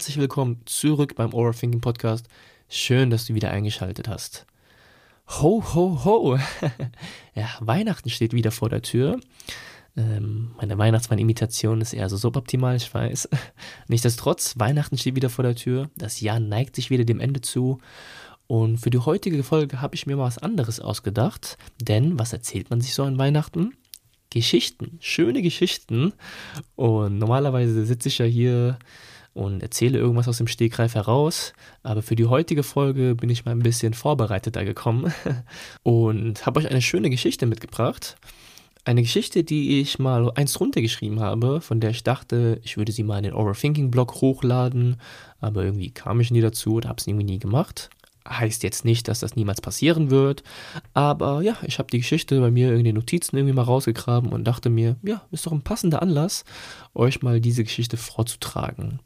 [0.00, 2.26] Herzlich willkommen zurück beim Overthinking Podcast.
[2.70, 4.46] Schön, dass du wieder eingeschaltet hast.
[5.28, 6.38] Ho, ho, ho.
[7.34, 9.20] ja, Weihnachten steht wieder vor der Tür.
[9.98, 13.28] Ähm, meine Weihnachtsmann-Imitation ist eher so suboptimal, ich weiß.
[13.88, 15.90] Nichtsdestotrotz, Weihnachten steht wieder vor der Tür.
[15.98, 17.78] Das Jahr neigt sich wieder dem Ende zu.
[18.46, 21.58] Und für die heutige Folge habe ich mir mal was anderes ausgedacht.
[21.78, 23.74] Denn was erzählt man sich so an Weihnachten?
[24.30, 26.14] Geschichten, schöne Geschichten.
[26.74, 28.78] Und normalerweise sitze ich ja hier
[29.34, 31.52] und erzähle irgendwas aus dem Stegreif heraus.
[31.82, 35.12] Aber für die heutige Folge bin ich mal ein bisschen vorbereiteter gekommen
[35.82, 38.16] und habe euch eine schöne Geschichte mitgebracht.
[38.84, 43.02] Eine Geschichte, die ich mal eins runtergeschrieben habe, von der ich dachte, ich würde sie
[43.02, 44.96] mal in den Overthinking-Blog hochladen,
[45.38, 47.90] aber irgendwie kam ich nie dazu oder habe es irgendwie nie gemacht.
[48.28, 50.42] Heißt jetzt nicht, dass das niemals passieren wird,
[50.92, 54.44] aber ja, ich habe die Geschichte bei mir in den Notizen irgendwie mal rausgegraben und
[54.44, 56.44] dachte mir, ja, ist doch ein passender Anlass,
[56.94, 59.00] euch mal diese Geschichte vorzutragen.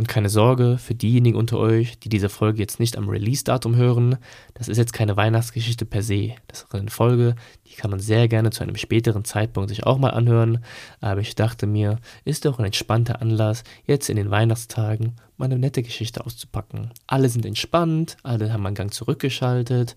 [0.00, 4.16] Und keine Sorge für diejenigen unter euch, die diese Folge jetzt nicht am Release-Datum hören,
[4.54, 6.36] das ist jetzt keine Weihnachtsgeschichte per se.
[6.48, 7.34] Das ist eine Folge,
[7.66, 10.64] die kann man sehr gerne zu einem späteren Zeitpunkt sich auch mal anhören.
[11.02, 15.58] Aber ich dachte mir, ist doch ein entspannter Anlass, jetzt in den Weihnachtstagen mal eine
[15.58, 16.92] nette Geschichte auszupacken.
[17.06, 19.96] Alle sind entspannt, alle haben einen Gang zurückgeschaltet.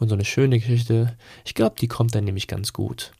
[0.00, 3.12] Und so eine schöne Geschichte, ich glaube, die kommt dann nämlich ganz gut.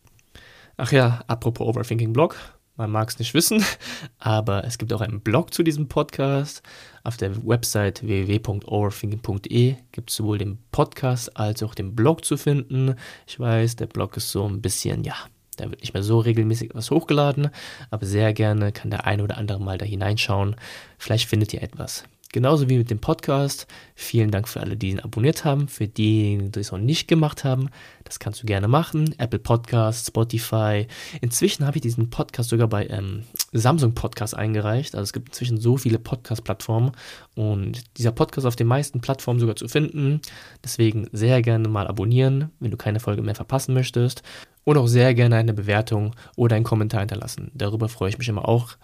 [0.76, 2.34] Ach ja, apropos Overthinking Blog,
[2.78, 3.62] man mag es nicht wissen,
[4.18, 6.62] aber es gibt auch einen Blog zu diesem Podcast.
[7.04, 12.94] Auf der Website www.overthinking.de gibt es sowohl den Podcast als auch den Blog zu finden.
[13.26, 15.16] Ich weiß, der Blog ist so ein bisschen, ja,
[15.56, 17.50] da wird nicht mehr so regelmäßig was hochgeladen,
[17.90, 20.54] aber sehr gerne kann der eine oder andere mal da hineinschauen.
[20.98, 22.04] Vielleicht findet ihr etwas.
[22.30, 23.66] Genauso wie mit dem Podcast.
[23.94, 25.66] Vielen Dank für alle, die ihn abonniert haben.
[25.66, 27.70] Für diejenigen, die es noch nicht gemacht haben,
[28.04, 29.14] das kannst du gerne machen.
[29.16, 30.86] Apple Podcast, Spotify.
[31.22, 33.22] Inzwischen habe ich diesen Podcast sogar bei ähm,
[33.52, 34.94] Samsung Podcast eingereicht.
[34.94, 36.92] Also es gibt inzwischen so viele Podcast-Plattformen
[37.34, 40.20] und dieser Podcast auf den meisten Plattformen sogar zu finden.
[40.62, 44.22] Deswegen sehr gerne mal abonnieren, wenn du keine Folge mehr verpassen möchtest.
[44.64, 47.50] Und auch sehr gerne eine Bewertung oder einen Kommentar hinterlassen.
[47.54, 48.76] Darüber freue ich mich immer auch.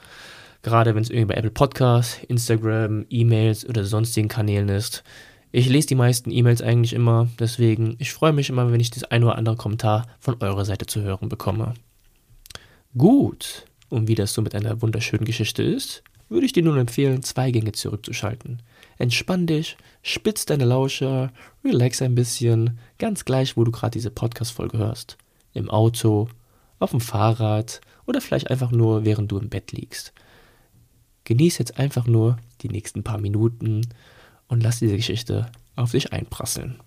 [0.64, 5.04] Gerade wenn es irgendwie bei Apple Podcasts, Instagram, E-Mails oder sonstigen Kanälen ist.
[5.52, 9.04] Ich lese die meisten E-Mails eigentlich immer, deswegen ich freue mich immer, wenn ich das
[9.04, 11.74] ein oder andere Kommentar von eurer Seite zu hören bekomme.
[12.96, 17.22] Gut, und wie das so mit einer wunderschönen Geschichte ist, würde ich dir nun empfehlen,
[17.22, 18.62] zwei Gänge zurückzuschalten.
[18.96, 21.30] Entspann dich, spitz deine Lauscher,
[21.62, 25.18] relax ein bisschen, ganz gleich, wo du gerade diese Podcast-Folge hörst.
[25.52, 26.30] Im Auto,
[26.78, 30.14] auf dem Fahrrad oder vielleicht einfach nur, während du im Bett liegst.
[31.24, 33.82] Genieß jetzt einfach nur die nächsten paar Minuten
[34.48, 36.80] und lass diese Geschichte auf dich einprasseln.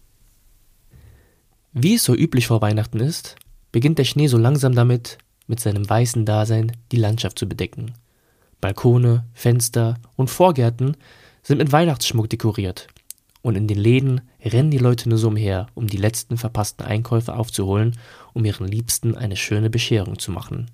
[1.73, 3.35] Wie es so üblich vor Weihnachten ist,
[3.71, 5.17] beginnt der Schnee so langsam damit,
[5.47, 7.93] mit seinem weißen Dasein die Landschaft zu bedecken.
[8.61, 10.97] Balkone, Fenster und Vorgärten
[11.43, 12.87] sind mit Weihnachtsschmuck dekoriert.
[13.41, 17.35] Und in den Läden rennen die Leute nur so umher, um die letzten verpassten Einkäufe
[17.35, 17.95] aufzuholen,
[18.33, 20.69] um ihren Liebsten eine schöne Bescherung zu machen.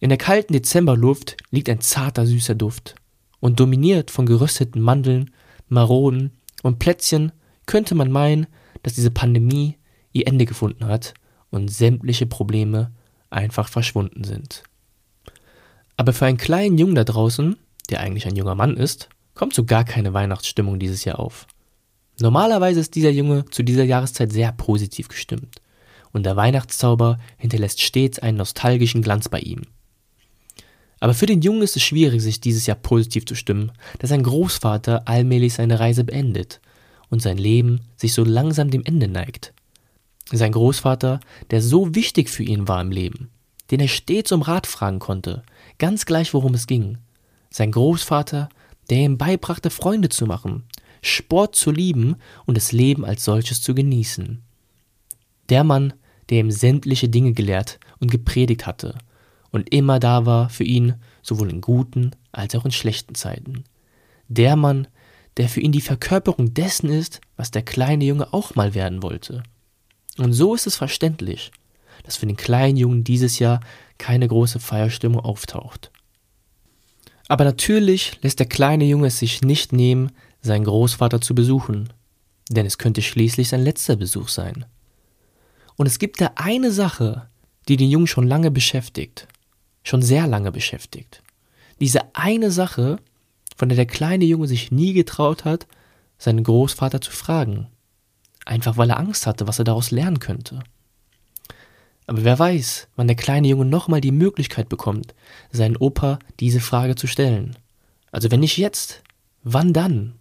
[0.00, 2.94] In der kalten Dezemberluft liegt ein zarter, süßer Duft.
[3.38, 5.30] Und dominiert von gerösteten Mandeln,
[5.68, 7.32] Maronen und Plätzchen
[7.66, 8.46] könnte man meinen,
[8.82, 9.76] dass diese Pandemie
[10.12, 11.12] ihr Ende gefunden hat
[11.50, 12.92] und sämtliche Probleme
[13.28, 14.62] einfach verschwunden sind.
[15.98, 17.56] Aber für einen kleinen Jungen da draußen,
[17.90, 21.46] der eigentlich ein junger Mann ist, kommt so gar keine Weihnachtsstimmung dieses Jahr auf.
[22.18, 25.60] Normalerweise ist dieser Junge zu dieser Jahreszeit sehr positiv gestimmt
[26.12, 29.62] und der Weihnachtszauber hinterlässt stets einen nostalgischen Glanz bei ihm.
[31.00, 34.22] Aber für den Jungen ist es schwierig, sich dieses Jahr positiv zu stimmen, da sein
[34.22, 36.60] Großvater allmählich seine Reise beendet
[37.08, 39.54] und sein Leben sich so langsam dem Ende neigt.
[40.30, 41.20] Sein Großvater,
[41.50, 43.30] der so wichtig für ihn war im Leben,
[43.70, 45.42] den er stets um Rat fragen konnte,
[45.78, 46.98] ganz gleich worum es ging.
[47.50, 48.50] Sein Großvater,
[48.90, 50.64] der ihm beibrachte, Freunde zu machen,
[51.02, 54.42] Sport zu lieben und das Leben als solches zu genießen.
[55.48, 55.94] Der Mann,
[56.28, 58.98] der ihm sämtliche Dinge gelehrt und gepredigt hatte
[59.50, 63.64] und immer da war für ihn, sowohl in guten als auch in schlechten Zeiten.
[64.28, 64.86] Der Mann,
[65.36, 69.42] der für ihn die Verkörperung dessen ist, was der kleine Junge auch mal werden wollte.
[70.18, 71.50] Und so ist es verständlich,
[72.04, 73.60] dass für den kleinen Jungen dieses Jahr
[73.98, 75.90] keine große Feierstimmung auftaucht.
[77.28, 80.10] Aber natürlich lässt der kleine Junge es sich nicht nehmen,
[80.42, 81.92] seinen Großvater zu besuchen,
[82.48, 84.64] denn es könnte schließlich sein letzter Besuch sein.
[85.76, 87.28] Und es gibt da eine Sache,
[87.68, 89.28] die den Jungen schon lange beschäftigt,
[89.82, 91.22] schon sehr lange beschäftigt.
[91.80, 92.98] Diese eine Sache,
[93.56, 95.66] von der der kleine Junge sich nie getraut hat,
[96.18, 97.68] seinen Großvater zu fragen.
[98.44, 100.60] Einfach weil er Angst hatte, was er daraus lernen könnte.
[102.06, 105.14] Aber wer weiß, wann der kleine Junge nochmal die Möglichkeit bekommt,
[105.52, 107.56] seinen Opa diese Frage zu stellen.
[108.10, 109.02] Also wenn nicht jetzt,
[109.42, 110.14] wann dann?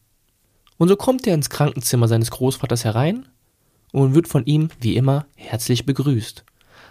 [0.77, 3.27] Und so kommt er ins Krankenzimmer seines Großvaters herein
[3.91, 6.45] und wird von ihm, wie immer, herzlich begrüßt.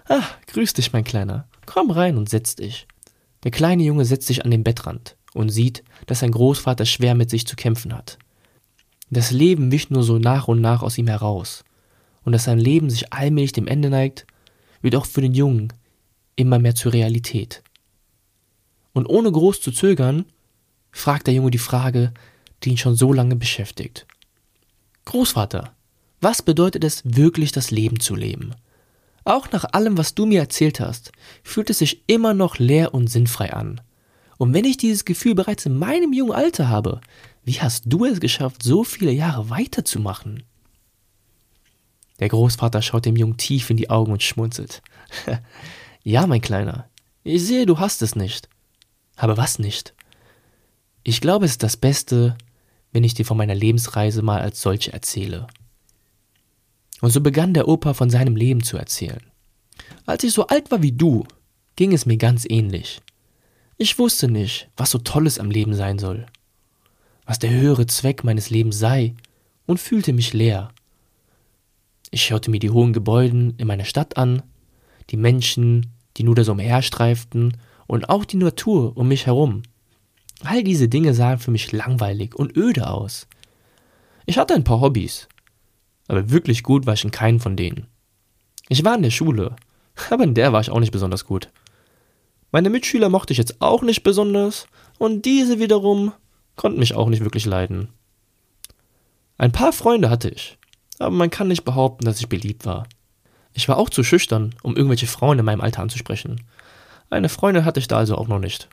[0.08, 1.46] Ah, grüß dich, mein Kleiner.
[1.66, 2.86] Komm rein und setz dich.
[3.44, 7.30] Der kleine Junge setzt sich an den Bettrand und sieht, dass sein Großvater schwer mit
[7.30, 8.18] sich zu kämpfen hat.
[9.10, 11.64] Das Leben wischt nur so nach und nach aus ihm heraus.
[12.24, 14.26] Und dass sein Leben sich allmählich dem Ende neigt,
[14.82, 15.72] wird auch für den Jungen
[16.36, 17.62] immer mehr zur Realität.
[18.92, 20.24] Und ohne groß zu zögern,
[20.90, 22.12] fragt der Junge die Frage,
[22.62, 24.06] die ihn schon so lange beschäftigt.
[25.04, 25.74] Großvater,
[26.20, 28.54] was bedeutet es wirklich, das Leben zu leben?
[29.28, 33.08] Auch nach allem, was du mir erzählt hast, fühlt es sich immer noch leer und
[33.08, 33.78] sinnfrei an.
[34.38, 37.02] Und wenn ich dieses Gefühl bereits in meinem jungen Alter habe,
[37.44, 40.44] wie hast du es geschafft, so viele Jahre weiterzumachen?
[42.20, 44.80] Der Großvater schaut dem Jungen tief in die Augen und schmunzelt.
[46.02, 46.88] ja, mein Kleiner,
[47.22, 48.48] ich sehe, du hast es nicht.
[49.16, 49.92] Aber was nicht?
[51.02, 52.38] Ich glaube, es ist das Beste,
[52.92, 55.48] wenn ich dir von meiner Lebensreise mal als solche erzähle.
[57.00, 59.22] Und so begann der Opa von seinem Leben zu erzählen.
[60.06, 61.24] Als ich so alt war wie du,
[61.76, 63.00] ging es mir ganz ähnlich.
[63.76, 66.26] Ich wusste nicht, was so Tolles am Leben sein soll,
[67.24, 69.14] was der höhere Zweck meines Lebens sei,
[69.66, 70.72] und fühlte mich leer.
[72.10, 74.42] Ich schaute mir die hohen Gebäude in meiner Stadt an,
[75.10, 77.56] die Menschen, die nur da so umherstreiften,
[77.86, 79.62] und auch die Natur um mich herum.
[80.42, 83.26] All diese Dinge sahen für mich langweilig und öde aus.
[84.26, 85.28] Ich hatte ein paar Hobbys,
[86.08, 87.86] aber wirklich gut war ich in keinen von denen.
[88.68, 89.54] Ich war in der Schule,
[90.10, 91.50] aber in der war ich auch nicht besonders gut.
[92.50, 94.66] Meine Mitschüler mochte ich jetzt auch nicht besonders,
[94.98, 96.12] und diese wiederum
[96.56, 97.88] konnten mich auch nicht wirklich leiden.
[99.36, 100.58] Ein paar Freunde hatte ich,
[100.98, 102.88] aber man kann nicht behaupten, dass ich beliebt war.
[103.52, 106.42] Ich war auch zu schüchtern, um irgendwelche Frauen in meinem Alter anzusprechen.
[107.10, 108.68] Eine Freundin hatte ich da also auch noch nicht.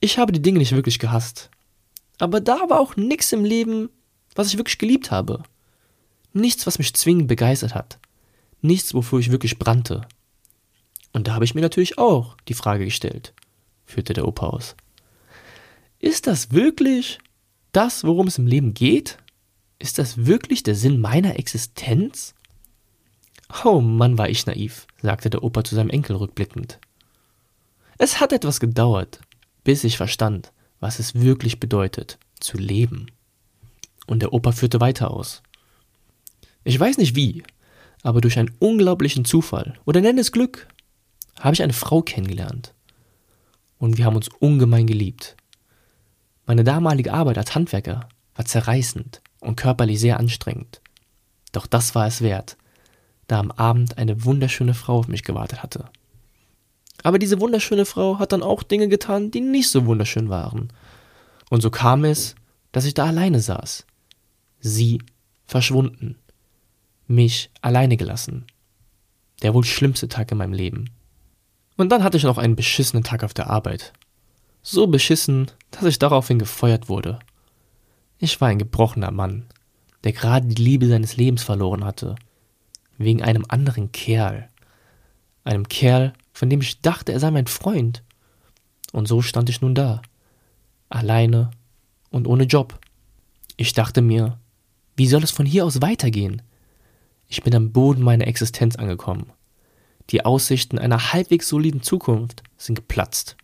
[0.00, 1.50] Ich habe die Dinge nicht wirklich gehasst.
[2.18, 3.88] Aber da war auch nichts im Leben,
[4.34, 5.42] was ich wirklich geliebt habe.
[6.32, 7.98] Nichts, was mich zwingend begeistert hat.
[8.60, 10.02] Nichts, wofür ich wirklich brannte.
[11.12, 13.34] Und da habe ich mir natürlich auch die Frage gestellt,
[13.84, 14.76] führte der Opa aus.
[15.98, 17.18] Ist das wirklich
[17.72, 19.18] das, worum es im Leben geht?
[19.78, 22.34] Ist das wirklich der Sinn meiner Existenz?
[23.64, 26.78] Oh Mann, war ich naiv, sagte der Opa zu seinem Enkel rückblickend.
[27.98, 29.20] Es hat etwas gedauert,
[29.64, 33.06] bis ich verstand, was es wirklich bedeutet, zu leben.
[34.06, 35.42] Und der Opa führte weiter aus.
[36.64, 37.42] Ich weiß nicht wie,
[38.02, 40.68] aber durch einen unglaublichen Zufall oder nenn es Glück,
[41.40, 42.74] habe ich eine Frau kennengelernt.
[43.78, 45.36] Und wir haben uns ungemein geliebt.
[46.46, 50.80] Meine damalige Arbeit als Handwerker war zerreißend und körperlich sehr anstrengend.
[51.50, 52.56] Doch das war es wert,
[53.26, 55.86] da am Abend eine wunderschöne Frau auf mich gewartet hatte.
[57.02, 60.72] Aber diese wunderschöne Frau hat dann auch Dinge getan, die nicht so wunderschön waren.
[61.50, 62.34] Und so kam es,
[62.70, 63.84] dass ich da alleine saß.
[64.60, 65.02] Sie
[65.46, 66.16] verschwunden.
[67.06, 68.46] Mich alleine gelassen.
[69.42, 70.90] Der wohl schlimmste Tag in meinem Leben.
[71.76, 73.92] Und dann hatte ich noch einen beschissenen Tag auf der Arbeit.
[74.62, 77.18] So beschissen, dass ich daraufhin gefeuert wurde.
[78.18, 79.46] Ich war ein gebrochener Mann,
[80.04, 82.14] der gerade die Liebe seines Lebens verloren hatte.
[82.98, 84.48] Wegen einem anderen Kerl.
[85.44, 88.04] Einem Kerl, von dem ich dachte, er sei mein Freund.
[88.92, 90.02] Und so stand ich nun da,
[90.88, 91.50] alleine
[92.10, 92.78] und ohne Job.
[93.56, 94.38] Ich dachte mir,
[94.96, 96.42] wie soll es von hier aus weitergehen?
[97.32, 99.32] Ich bin am Boden meiner Existenz angekommen.
[100.10, 103.38] Die Aussichten einer halbwegs soliden Zukunft sind geplatzt.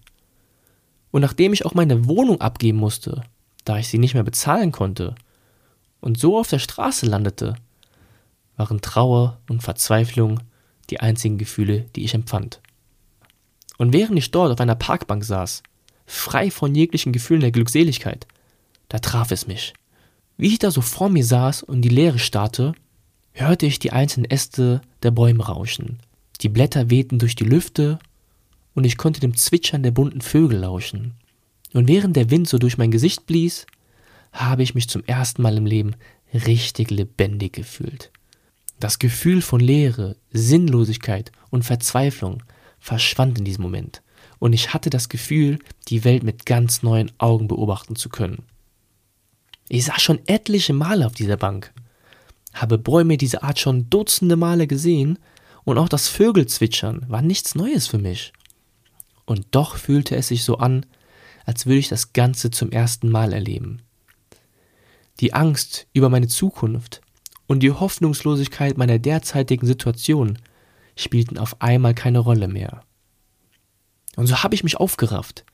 [1.10, 3.22] Und nachdem ich auch meine Wohnung abgeben musste,
[3.64, 5.14] da ich sie nicht mehr bezahlen konnte,
[6.02, 7.54] und so auf der Straße landete,
[8.58, 10.40] waren Trauer und Verzweiflung
[10.90, 12.60] die einzigen Gefühle, die ich empfand.
[13.78, 15.62] Und während ich dort auf einer Parkbank saß,
[16.04, 18.26] frei von jeglichen Gefühlen der Glückseligkeit,
[18.90, 19.72] da traf es mich.
[20.36, 22.74] Wie ich da so vor mir saß und die Leere starrte,
[23.40, 26.00] hörte ich die einzelnen Äste der Bäume rauschen.
[26.40, 27.98] Die Blätter wehten durch die Lüfte
[28.74, 31.14] und ich konnte dem Zwitschern der bunten Vögel lauschen.
[31.72, 33.66] Und während der Wind so durch mein Gesicht blies,
[34.32, 35.94] habe ich mich zum ersten Mal im Leben
[36.32, 38.10] richtig lebendig gefühlt.
[38.80, 42.42] Das Gefühl von Leere, Sinnlosigkeit und Verzweiflung
[42.78, 44.02] verschwand in diesem Moment,
[44.38, 48.44] und ich hatte das Gefühl, die Welt mit ganz neuen Augen beobachten zu können.
[49.68, 51.72] Ich saß schon etliche Male auf dieser Bank,
[52.54, 55.18] habe Bäume dieser Art schon dutzende Male gesehen,
[55.64, 58.32] und auch das Vögelzwitschern war nichts Neues für mich.
[59.26, 60.86] Und doch fühlte es sich so an,
[61.44, 63.82] als würde ich das Ganze zum ersten Mal erleben.
[65.20, 67.02] Die Angst über meine Zukunft
[67.46, 70.38] und die Hoffnungslosigkeit meiner derzeitigen Situation
[70.96, 72.82] spielten auf einmal keine Rolle mehr.
[74.16, 75.44] Und so habe ich mich aufgerafft,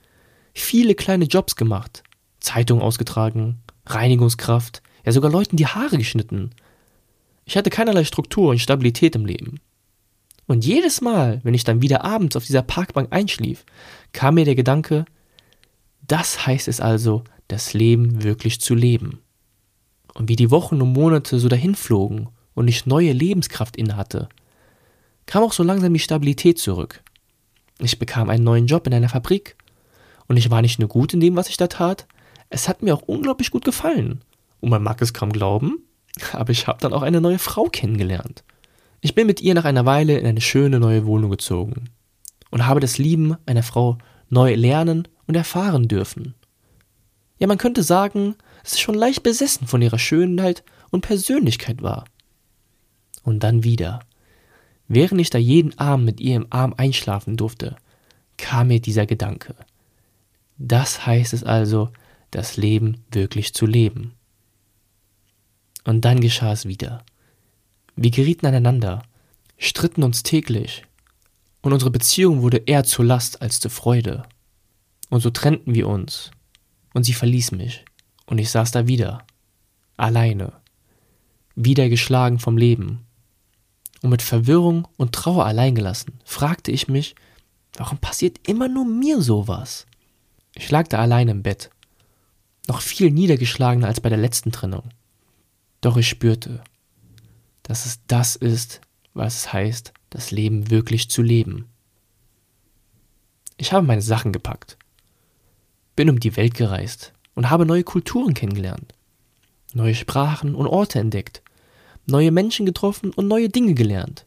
[0.55, 2.03] viele kleine Jobs gemacht,
[2.41, 6.51] Zeitung ausgetragen, Reinigungskraft, ja sogar Leuten die Haare geschnitten.
[7.45, 9.61] Ich hatte keinerlei Struktur und Stabilität im Leben.
[10.47, 13.65] Und jedes Mal, wenn ich dann wieder abends auf dieser Parkbank einschlief,
[14.13, 15.05] kam mir der Gedanke,
[16.07, 19.21] das heißt es also, das Leben wirklich zu leben.
[20.15, 24.29] Und wie die Wochen und Monate so dahinflogen und ich neue Lebenskraft innehatte,
[25.27, 27.03] kam auch so langsam die Stabilität zurück.
[27.79, 29.57] Ich bekam einen neuen Job in einer Fabrik
[30.29, 32.07] und ich war nicht nur gut in dem, was ich da tat,
[32.51, 34.21] es hat mir auch unglaublich gut gefallen.
[34.61, 35.83] Und man mag es kaum glauben,
[36.33, 38.45] aber ich habe dann auch eine neue Frau kennengelernt.
[39.01, 41.91] Ich bin mit ihr nach einer Weile in eine schöne neue Wohnung gezogen
[42.51, 43.99] und habe das Lieben einer Frau
[44.31, 46.35] neu lernen und erfahren dürfen.
[47.39, 52.05] Ja, man könnte sagen, dass ich schon leicht besessen von ihrer Schönheit und Persönlichkeit war.
[53.23, 54.01] Und dann wieder.
[54.87, 57.77] Während ich da jeden Abend mit ihr im Arm einschlafen durfte,
[58.37, 59.55] kam mir dieser Gedanke.
[60.59, 61.91] Das heißt es also,
[62.31, 64.13] das Leben wirklich zu leben.
[65.85, 67.05] Und dann geschah es wieder.
[67.97, 69.03] Wir gerieten aneinander,
[69.59, 70.85] stritten uns täglich,
[71.63, 74.25] und unsere Beziehung wurde eher zur Last als zur Freude.
[75.09, 76.31] Und so trennten wir uns,
[76.93, 77.85] und sie verließ mich,
[78.27, 79.25] und ich saß da wieder,
[79.97, 80.53] alleine,
[81.55, 83.07] wieder geschlagen vom Leben.
[84.03, 87.15] Und mit Verwirrung und Trauer alleingelassen, fragte ich mich,
[87.77, 89.87] warum passiert immer nur mir sowas?
[90.55, 91.71] Ich lag da allein im Bett,
[92.69, 94.91] noch viel niedergeschlagener als bei der letzten Trennung.
[95.85, 96.65] Doch ich spürte,
[97.63, 98.81] dass es das ist,
[99.13, 101.69] was es heißt, das Leben wirklich zu leben.
[103.59, 104.79] Ich habe meine Sachen gepackt,
[105.95, 108.95] bin um die Welt gereist und habe neue Kulturen kennengelernt,
[109.75, 111.43] neue Sprachen und Orte entdeckt,
[112.07, 114.25] neue Menschen getroffen und neue Dinge gelernt.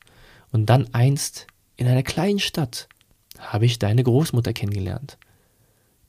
[0.52, 2.88] Und dann einst in einer kleinen Stadt
[3.40, 5.18] habe ich deine Großmutter kennengelernt.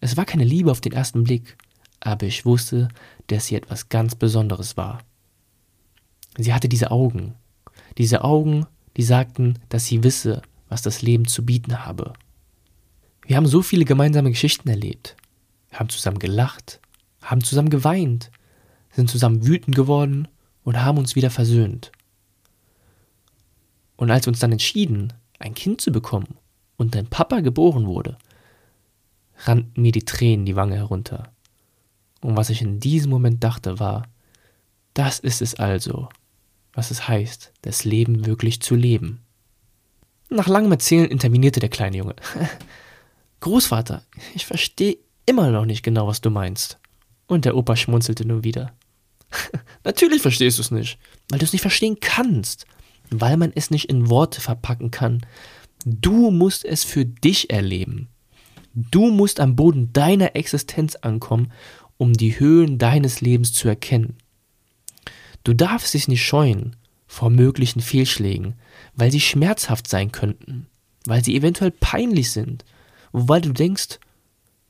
[0.00, 1.56] Es war keine Liebe auf den ersten Blick,
[2.00, 2.88] aber ich wusste,
[3.28, 5.00] dass sie etwas ganz Besonderes war.
[6.38, 7.34] Sie hatte diese Augen,
[7.98, 8.66] diese Augen,
[8.96, 12.12] die sagten, dass sie wisse, was das Leben zu bieten habe.
[13.26, 15.16] Wir haben so viele gemeinsame Geschichten erlebt,
[15.72, 16.80] haben zusammen gelacht,
[17.20, 18.30] haben zusammen geweint,
[18.92, 20.28] sind zusammen wütend geworden
[20.62, 21.92] und haben uns wieder versöhnt.
[23.96, 26.36] Und als wir uns dann entschieden, ein Kind zu bekommen
[26.76, 28.16] und dein Papa geboren wurde,
[29.44, 31.32] rannten mir die Tränen die Wange herunter.
[32.20, 34.06] Und was ich in diesem Moment dachte, war,
[34.94, 36.08] das ist es also,
[36.78, 39.18] was es heißt, das Leben wirklich zu leben.
[40.30, 42.14] Nach langem Erzählen intervenierte der kleine Junge.
[43.40, 44.04] Großvater,
[44.36, 46.78] ich verstehe immer noch nicht genau, was du meinst.
[47.26, 48.74] Und der Opa schmunzelte nur wieder.
[49.84, 52.64] Natürlich verstehst du es nicht, weil du es nicht verstehen kannst,
[53.10, 55.26] weil man es nicht in Worte verpacken kann.
[55.84, 58.06] Du musst es für dich erleben.
[58.72, 61.52] Du musst am Boden deiner Existenz ankommen
[61.96, 64.16] um die Höhen deines Lebens zu erkennen.
[65.44, 66.76] Du darfst dich nicht scheuen
[67.06, 68.54] vor möglichen Fehlschlägen,
[68.94, 70.66] weil sie schmerzhaft sein könnten,
[71.06, 72.64] weil sie eventuell peinlich sind,
[73.12, 73.98] weil du denkst,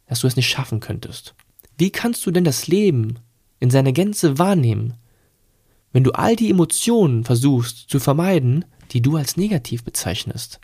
[0.06, 1.34] dass du es nicht schaffen könntest.
[1.76, 3.18] Wie kannst du denn das Leben
[3.60, 4.94] in seiner Gänze wahrnehmen,
[5.92, 10.60] wenn du all die Emotionen versuchst zu vermeiden, die du als negativ bezeichnest?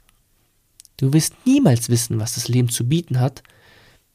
[0.96, 3.42] Du wirst niemals wissen, was das Leben zu bieten hat,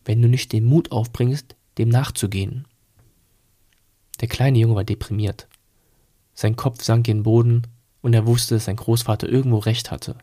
[0.05, 2.65] wenn du nicht den Mut aufbringst, dem nachzugehen.
[4.21, 5.47] Der kleine Junge war deprimiert.
[6.39, 7.63] Sein Kopf sank in den Boden
[8.01, 10.15] und er wusste, dass sein Großvater irgendwo recht hatte.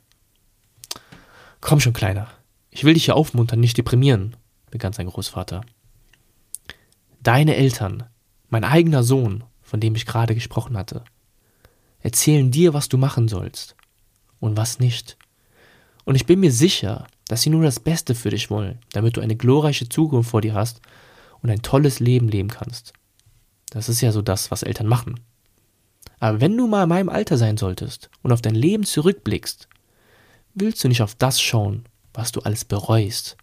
[1.60, 2.30] Komm schon, Kleiner.
[2.70, 4.34] Ich will dich hier aufmuntern, nicht deprimieren,
[4.70, 5.60] begann sein Großvater.
[7.22, 8.04] Deine Eltern,
[8.48, 11.04] mein eigener Sohn, von dem ich gerade gesprochen hatte,
[12.00, 13.76] erzählen dir, was du machen sollst
[14.40, 15.18] und was nicht.
[16.06, 19.20] Und ich bin mir sicher, dass sie nur das Beste für dich wollen, damit du
[19.20, 20.80] eine glorreiche Zukunft vor dir hast
[21.42, 22.94] und ein tolles Leben leben kannst.
[23.68, 25.20] Das ist ja so das, was Eltern machen.
[26.18, 29.68] Aber wenn du mal in meinem Alter sein solltest und auf dein Leben zurückblickst,
[30.54, 33.36] willst du nicht auf das schauen, was du alles bereust.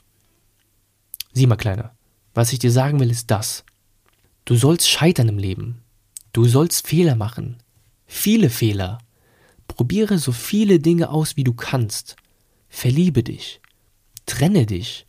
[1.34, 1.96] Sieh mal, Kleiner,
[2.34, 3.64] was ich dir sagen will, ist das.
[4.46, 5.82] Du sollst scheitern im Leben.
[6.34, 7.58] Du sollst Fehler machen.
[8.08, 8.98] Viele Fehler.
[9.68, 12.16] Probiere so viele Dinge aus, wie du kannst.
[12.70, 13.62] Verliebe dich.
[14.26, 15.06] Trenne dich.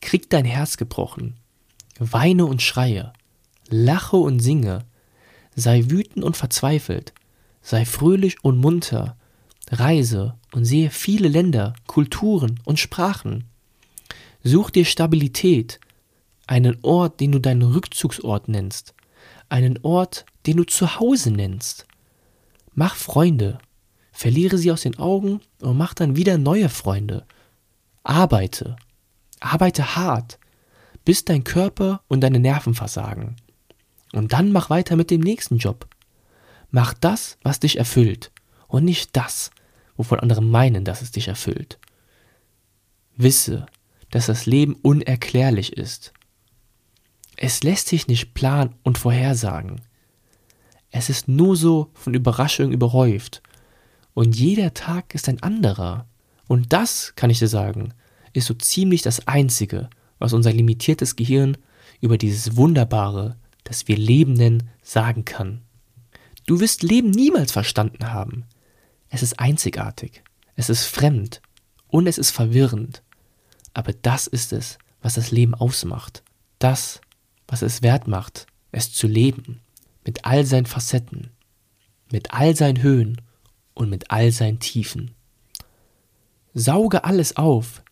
[0.00, 1.36] Krieg dein Herz gebrochen
[1.98, 3.12] weine und schreie,
[3.68, 4.84] lache und singe,
[5.54, 7.12] sei wütend und verzweifelt,
[7.60, 9.16] sei fröhlich und munter,
[9.70, 13.44] reise und sehe viele Länder, Kulturen und Sprachen.
[14.42, 15.80] Such dir Stabilität,
[16.46, 18.94] einen Ort, den du deinen Rückzugsort nennst,
[19.48, 21.86] einen Ort, den du zu Hause nennst.
[22.74, 23.58] Mach Freunde,
[24.12, 27.24] verliere sie aus den Augen und mach dann wieder neue Freunde.
[28.02, 28.76] Arbeite,
[29.40, 30.38] arbeite hart,
[31.04, 33.36] bis dein Körper und deine Nerven versagen.
[34.12, 35.88] Und dann mach weiter mit dem nächsten Job.
[36.70, 38.30] Mach das, was dich erfüllt
[38.68, 39.50] und nicht das,
[39.96, 41.78] wovon andere meinen, dass es dich erfüllt.
[43.16, 43.66] Wisse,
[44.10, 46.12] dass das Leben unerklärlich ist.
[47.36, 49.80] Es lässt sich nicht planen und vorhersagen.
[50.90, 53.42] Es ist nur so von Überraschungen überhäuft.
[54.14, 56.06] Und jeder Tag ist ein anderer.
[56.46, 57.94] Und das, kann ich dir sagen,
[58.34, 59.88] ist so ziemlich das Einzige,
[60.18, 61.56] was unser limitiertes Gehirn
[62.00, 65.62] über dieses Wunderbare, das wir Leben nennen, sagen kann.
[66.46, 68.44] Du wirst Leben niemals verstanden haben.
[69.08, 70.22] Es ist einzigartig,
[70.56, 71.40] es ist fremd
[71.88, 73.02] und es ist verwirrend.
[73.74, 76.22] Aber das ist es, was das Leben ausmacht.
[76.58, 77.00] Das,
[77.46, 79.60] was es wert macht, es zu leben.
[80.04, 81.30] Mit all seinen Facetten,
[82.10, 83.20] mit all seinen Höhen
[83.74, 85.12] und mit all seinen Tiefen.
[86.54, 87.82] Sauge alles auf.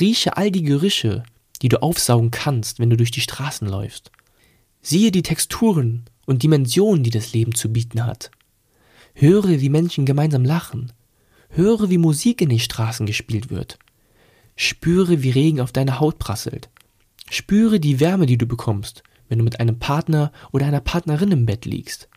[0.00, 1.22] Rieche all die Gerüche,
[1.62, 4.10] die du aufsaugen kannst, wenn du durch die Straßen läufst.
[4.82, 8.30] Siehe die Texturen und Dimensionen, die das Leben zu bieten hat.
[9.14, 10.92] Höre, wie Menschen gemeinsam lachen.
[11.50, 13.78] Höre, wie Musik in den Straßen gespielt wird.
[14.56, 16.70] Spüre, wie Regen auf deine Haut prasselt.
[17.28, 21.46] Spüre die Wärme, die du bekommst, wenn du mit einem Partner oder einer Partnerin im
[21.46, 22.08] Bett liegst.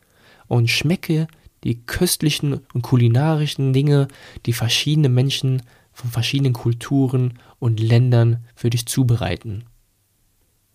[0.47, 1.27] Und schmecke
[1.63, 4.07] die köstlichen und kulinarischen Dinge,
[4.45, 5.61] die verschiedene Menschen
[5.93, 9.63] von verschiedenen Kulturen und Ländern für dich zubereiten.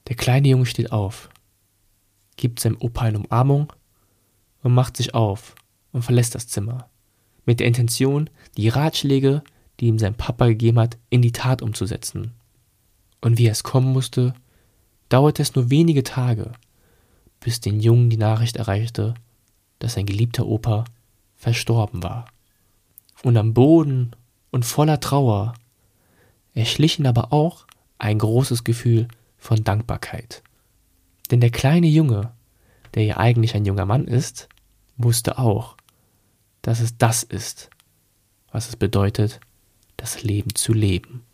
[0.08, 1.28] Der kleine Junge steht auf,
[2.38, 3.70] gibt seinem Opa eine Umarmung
[4.62, 5.54] und macht sich auf
[5.92, 6.88] und verlässt das Zimmer,
[7.44, 9.42] mit der Intention, die Ratschläge,
[9.80, 12.32] die ihm sein Papa gegeben hat, in die Tat umzusetzen.
[13.20, 14.34] Und wie es kommen musste,
[15.08, 16.52] dauerte es nur wenige Tage,
[17.40, 19.14] bis den Jungen die Nachricht erreichte,
[19.78, 20.84] dass sein geliebter Opa
[21.36, 22.26] verstorben war.
[23.22, 24.12] Und am Boden
[24.50, 25.54] und voller Trauer
[26.54, 27.66] erschlich ihn aber auch
[27.98, 30.42] ein großes Gefühl von Dankbarkeit.
[31.30, 32.32] Denn der kleine Junge,
[32.94, 34.48] der ja eigentlich ein junger Mann ist,
[34.96, 35.76] wusste auch,
[36.62, 37.70] dass es das ist,
[38.50, 39.40] was es bedeutet,
[39.96, 41.24] das Leben zu leben.